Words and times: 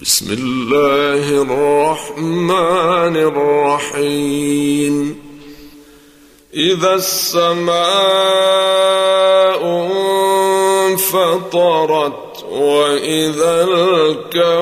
بسم 0.00 0.32
الله 0.32 1.42
الرحمن 1.42 3.16
الرحيم. 3.16 5.22
إذا 6.54 6.94
السماء 6.94 7.82
انفطرت 10.88 12.44
وإذا 12.50 13.64
الكواكب 13.64 14.60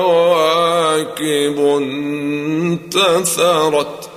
انتثرت 2.89 4.09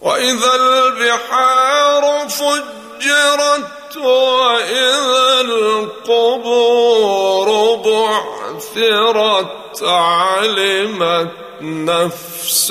وإذا 0.00 0.54
البحار 0.54 2.28
فجرت 2.28 3.96
وإذا 3.96 5.40
القبور 5.40 7.48
بعثرت 7.84 9.63
علمت 9.82 11.30
نفس 11.60 12.70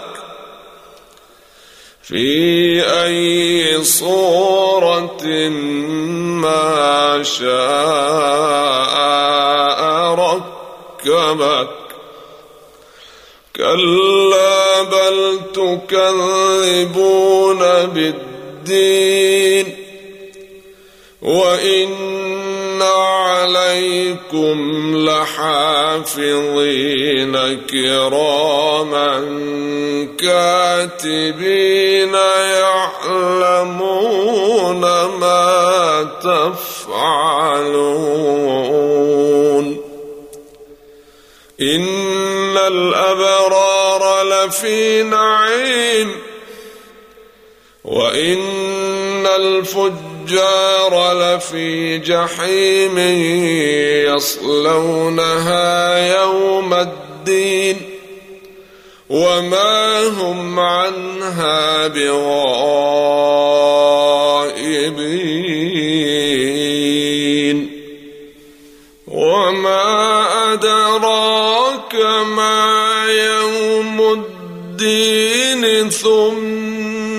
في 2.03 2.83
أي 3.03 3.83
صورة 3.83 5.23
ما 6.43 7.23
شاء 7.23 7.49
ركبك 10.15 11.69
كلا 13.55 14.83
بل 14.83 15.39
تكذبون 15.53 17.59
بالدين 17.59 18.28
وإن 21.21 22.81
عليكم 22.81 24.57
لحافظين 25.09 26.17
كراما 27.67 29.19
كاتبين 30.19 32.13
يعلمون 33.33 33.99
ما 35.05 36.07
تفعلون. 36.23 37.39
إن 41.61 42.57
الأبرار 42.57 44.23
لفي 44.23 45.03
نعيم. 45.03 46.28
وإن 47.83 49.27
الفجار 49.27 51.13
لفي 51.13 51.97
جحيم 51.97 52.97
يصلونها 54.15 55.97
يوم 56.21 56.73
الدين 56.73 57.77
وما 59.09 60.07
هم 60.07 60.59
عنها 60.59 61.87
بغائبين 61.87 62.39
وما 69.07 70.27
أدراك 70.53 71.95
ما 72.35 73.05
يوم 73.09 74.13
الدين 74.13 75.89
ثم 75.89 77.18